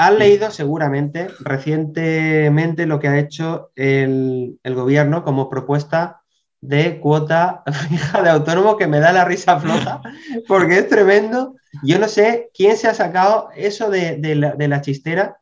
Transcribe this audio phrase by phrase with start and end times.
[0.00, 6.22] has leído seguramente recientemente lo que ha hecho el, el gobierno como propuesta
[6.62, 10.00] de cuota fija de autónomo que me da la risa floja
[10.48, 11.54] porque es tremendo.
[11.82, 15.38] Yo no sé quién se ha sacado eso de, la, chistera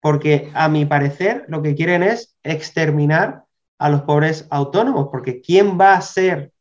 [0.00, 3.44] porque a mi parecer lo que quieren es exterminar
[3.78, 6.52] a los pobres autónomos porque ¿quién va a ser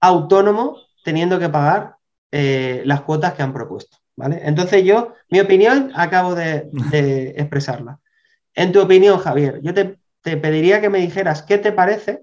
[0.00, 1.94] autónomo teniendo que pagar
[2.32, 3.98] eh, las cuotas que han propuesto?
[4.16, 4.40] ¿Vale?
[4.44, 6.68] Entonces yo, mi opinión, acabo de,
[7.36, 8.00] expresarla.
[8.54, 12.22] En tu opinión, Javier, yo te, te pediría que me dijeras qué te parece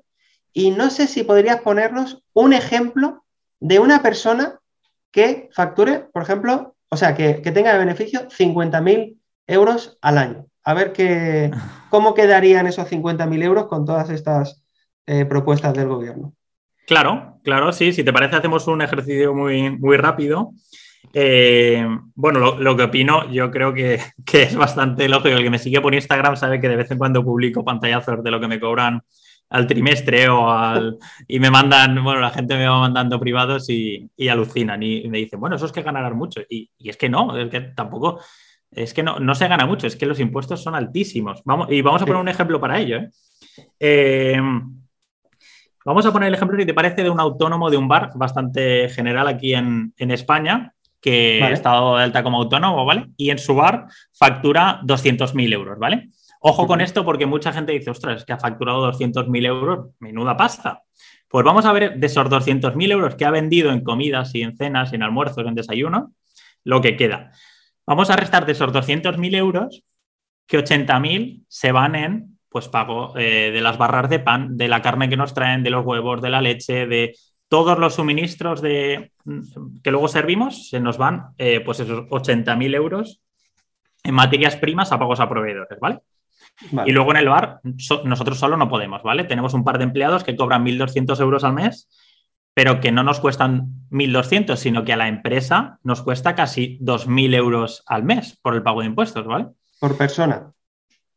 [0.52, 3.24] y no sé si podrías ponernos un ejemplo
[3.60, 4.60] de una persona
[5.12, 10.46] que facture, por ejemplo, o sea, que, tenga de beneficio 50.000 euros al año.
[10.64, 11.50] A ver qué,
[11.90, 14.64] cómo quedarían esos 50.000 euros con todas estas
[15.08, 16.34] eh, propuestas del gobierno.
[16.86, 17.94] Claro, claro, sí.
[17.94, 20.52] Si te parece, hacemos un ejercicio muy, muy rápido.
[21.12, 21.86] Eh,
[22.16, 25.38] bueno, lo, que opino, yo creo que, que, es bastante lógico.
[25.38, 28.32] El que me sigue por Instagram sabe que de vez en cuando publico pantallazos de
[28.32, 29.02] lo que me cobran
[29.50, 30.98] al trimestre o al...
[31.28, 35.40] Y me mandan, bueno, la gente me va mandando privados y, alucinan y, me dicen,
[35.40, 36.42] bueno, eso es que ganarán mucho.
[36.50, 38.20] Y, es que no, es que tampoco,
[38.72, 41.42] es que no, no se gana mucho, es que los impuestos son altísimos.
[41.46, 42.98] Vamos, y vamos a poner un ejemplo para ello.
[42.98, 43.10] ¿eh?
[43.80, 44.42] Eh,
[45.86, 48.90] vamos a poner el ejemplo, si te parece, de un autónomo de un bar bastante
[48.90, 50.74] general aquí en, España,
[51.04, 53.08] que ha estado de alta como autónomo, ¿vale?
[53.18, 56.10] Y en su bar factura 200.000 euros, ¿vale?
[56.40, 60.38] Ojo con esto porque mucha gente dice, ostras, es que ha facturado 200.000 euros, menuda
[60.38, 60.82] pasta.
[61.28, 64.56] Pues vamos a ver de esos 200.000 euros que ha vendido en comidas y en
[64.56, 66.14] cenas, en almuerzos, en desayuno,
[66.64, 67.32] lo que queda.
[67.86, 69.84] Vamos a restar de esos 200.000 euros
[70.48, 74.82] que 80.000 se van en pues pago eh, de las barras de pan, de la
[74.82, 77.16] carne que nos traen, de los huevos, de la leche, de
[77.48, 79.12] todos los suministros de,
[79.84, 83.22] que luego servimos, se nos van eh, pues esos 80.000 euros
[84.04, 86.00] en materias primas a pagos a proveedores, ¿vale?
[86.86, 87.62] Y luego en el bar,
[88.06, 89.24] nosotros solo no podemos, ¿vale?
[89.24, 91.90] Tenemos un par de empleados que cobran 1.200 euros al mes,
[92.54, 97.34] pero que no nos cuestan 1.200, sino que a la empresa nos cuesta casi 2.000
[97.36, 99.48] euros al mes por el pago de impuestos, ¿vale?
[99.80, 100.52] Por persona.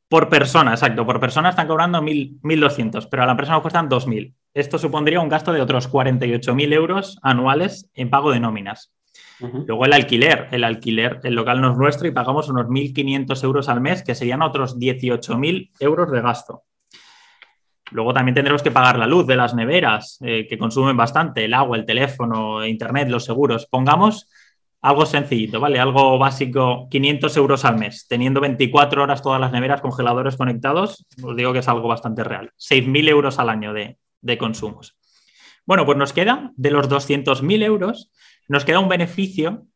[0.08, 1.04] Por persona, exacto.
[1.04, 4.32] Por persona están cobrando 1.200, pero a la empresa nos cuestan 2.000.
[4.56, 8.90] Esto supondría un gasto de otros 48.000 euros anuales en pago de nóminas.
[9.38, 13.68] Luego el alquiler, el alquiler, el local no es nuestro y pagamos unos 1.500 euros
[13.68, 16.62] al mes, que serían otros 18.000 euros de gasto.
[17.90, 21.52] Luego también tendremos que pagar la luz de las neveras, eh, que consumen bastante, el
[21.52, 23.66] agua, el teléfono, internet, los seguros.
[23.66, 24.26] Pongamos
[24.80, 25.78] algo sencillito, ¿vale?
[25.80, 31.36] Algo básico, 500 euros al mes, teniendo 24 horas todas las neveras, congeladores conectados, os
[31.36, 32.52] digo que es algo bastante real.
[32.56, 34.96] 6.000 euros al año de, de consumos.
[35.66, 38.10] Bueno, pues nos queda de los 200.000 euros,
[38.48, 39.66] nos queda un beneficio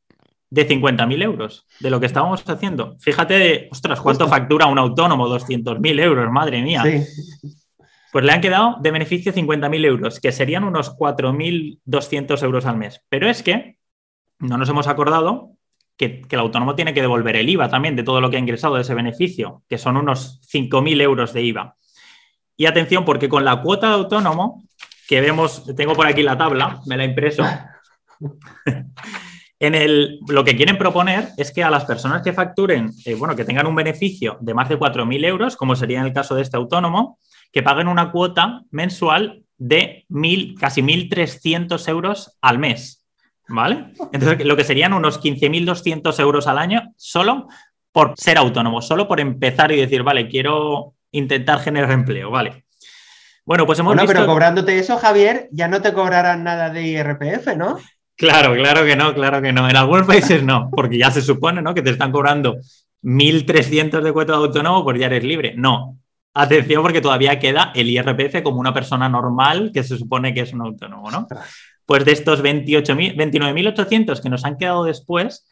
[0.50, 2.96] de 50.000 euros de lo que estábamos haciendo.
[3.00, 5.28] Fíjate, de, ostras, ¿cuánto factura un autónomo?
[5.28, 6.84] 200.000 euros, madre mía.
[8.12, 13.00] Pues le han quedado de beneficio 50.000 euros, que serían unos 4.200 euros al mes.
[13.08, 13.76] Pero es que
[14.40, 15.52] no nos hemos acordado
[15.96, 18.40] que, que, el autónomo tiene que devolver el IVA también de todo lo que ha
[18.40, 21.76] ingresado de ese beneficio, que son unos 5.000 euros de IVA.
[22.60, 24.64] Y atención, porque con la cuota de autónomo,
[25.08, 27.42] que vemos, tengo por aquí la tabla, me la he impreso,
[29.58, 33.34] en el, lo que quieren proponer es que a las personas que facturen, eh, bueno,
[33.34, 36.42] que tengan un beneficio de más de 4.000 euros, como sería en el caso de
[36.42, 37.18] este autónomo,
[37.50, 43.06] que paguen una cuota mensual de mil, casi 1.300 euros al mes.
[43.48, 43.94] ¿Vale?
[44.12, 47.48] Entonces, lo que serían unos 15.200 euros al año solo
[47.90, 52.64] por ser autónomo, solo por empezar y decir, vale, quiero intentar generar empleo, ¿vale?
[53.44, 57.56] Bueno, pues hemos bueno, pero cobrándote eso, Javier, ya no te cobrarán nada de IRPF,
[57.56, 57.78] ¿no?
[58.20, 59.68] Claro, claro que no, claro que no.
[59.68, 61.72] En algunos países no, porque ya se supone ¿no?
[61.72, 62.58] que te están cobrando
[63.02, 65.54] 1.300 de cuota de autónomo, pues ya eres libre.
[65.56, 65.96] No.
[66.34, 70.52] Atención, porque todavía queda el IRPF como una persona normal que se supone que es
[70.52, 71.26] un autónomo, ¿no?
[71.86, 75.48] Pues de estos 29.800 que nos han quedado después,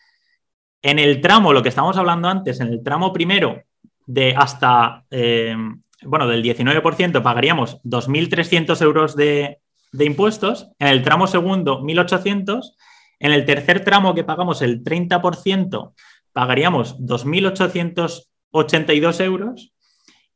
[0.82, 3.62] en el tramo, lo que estábamos hablando antes, en el tramo primero
[4.08, 5.54] de hasta, eh,
[6.02, 9.60] bueno, del 19% pagaríamos 2.300 euros de,
[9.92, 12.72] de impuestos, en el tramo segundo 1.800,
[13.20, 15.92] en el tercer tramo que pagamos el 30%,
[16.32, 19.74] pagaríamos 2.882 euros.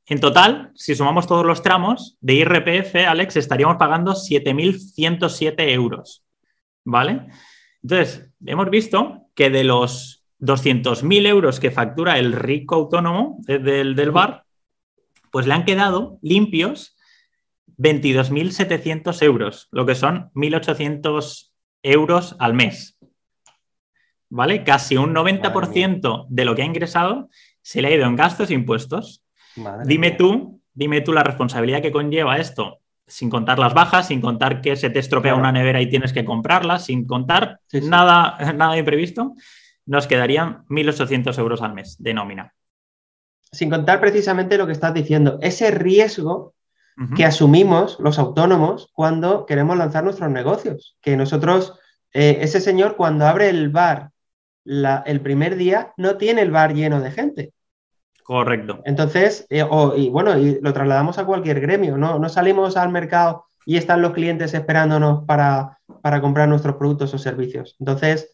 [0.05, 6.23] En total, si sumamos todos los tramos de IRPF, Alex, estaríamos pagando 7.107 euros.
[6.85, 7.29] ¿Vale?
[7.83, 14.11] Entonces, hemos visto que de los 200.000 euros que factura el rico autónomo del, del
[14.11, 14.44] bar,
[15.31, 16.97] pues le han quedado limpios
[17.79, 21.53] 22.700 euros, lo que son 1.800
[21.83, 22.99] euros al mes.
[24.29, 24.65] ¿Vale?
[24.65, 27.29] Casi un 90% de lo que ha ingresado
[27.61, 29.25] se le ha ido en gastos e impuestos.
[29.85, 34.61] dime tú, dime tú la responsabilidad que conlleva esto, sin contar las bajas, sin contar
[34.61, 39.35] que se te estropea una nevera y tienes que comprarla, sin contar Nada, nada imprevisto,
[39.87, 42.55] nos quedarían 1.800 euros al mes de nómina.
[43.50, 46.55] Sin contar precisamente lo que estás diciendo, ese riesgo
[47.17, 51.79] que asumimos los autónomos cuando queremos lanzar nuestros negocios, que nosotros,
[52.12, 54.11] eh, ese señor cuando abre el bar
[54.64, 57.52] el primer día no tiene el bar lleno de gente.
[58.23, 58.81] Correcto.
[58.84, 62.19] Entonces, eh, y bueno, y lo trasladamos a cualquier gremio, ¿no?
[62.19, 67.19] No salimos al mercado y están los clientes esperándonos para, para comprar nuestros productos o
[67.19, 67.76] servicios.
[67.81, 68.32] Entonces,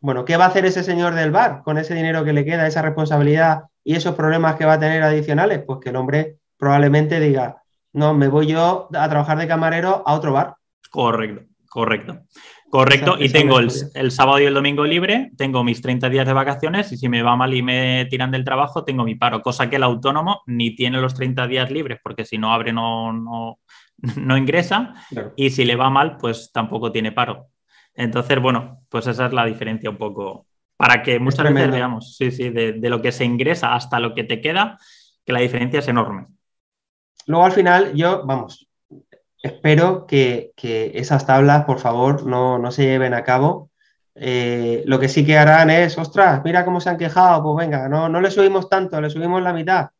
[0.00, 2.66] bueno, ¿qué va a hacer ese señor del bar con ese dinero que le queda,
[2.66, 5.62] esa responsabilidad y esos problemas que va a tener adicionales?
[5.66, 7.62] Pues que el hombre probablemente diga,
[7.92, 10.54] no, me voy yo a trabajar de camarero a otro bar.
[10.90, 12.20] Correcto, correcto.
[12.70, 16.92] Correcto, y tengo el, sábado y el domingo libre, tengo mis 30 días de vacaciones
[16.92, 19.74] y si me va mal y me tiran del trabajo, tengo mi paro, cosa que
[19.74, 23.58] el autónomo ni tiene los 30 días libres porque si no abre no, no,
[24.16, 24.94] no ingresa
[25.34, 27.48] y si le va mal, pues tampoco tiene paro.
[27.94, 30.46] Entonces, bueno, pues esa es la diferencia un poco
[30.76, 34.14] para que muchas veces veamos, sí, sí, de, de lo que se ingresa hasta lo
[34.14, 34.78] que te queda,
[35.26, 36.26] que la diferencia es enorme.
[37.26, 38.68] Luego al final yo, vamos,
[39.42, 40.52] espero que,
[40.94, 43.70] esas tablas, por favor, no, se lleven a cabo.
[44.14, 47.88] Eh, lo que sí que harán es, ostras, mira cómo se han quejado, pues venga,
[47.88, 49.90] no, no le subimos tanto, le subimos la mitad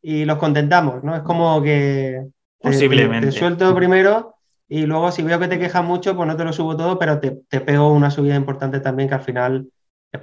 [0.00, 1.16] y los contentamos, ¿no?
[1.16, 2.28] Es como que
[2.60, 3.26] Posiblemente.
[3.26, 4.35] Te, suelto primero
[4.68, 7.20] y luego si veo que te quejas mucho, pues no te lo subo todo, pero
[7.20, 9.68] te, pego una subida importante también que al final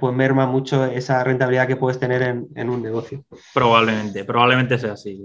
[0.00, 3.24] pues merma mucho esa rentabilidad que puedes tener en, en un negocio.
[3.52, 5.24] Probablemente, probablemente sea así.